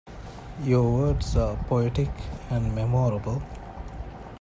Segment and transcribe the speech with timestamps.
[0.63, 2.09] Your words are poetic
[2.49, 3.43] and memorable.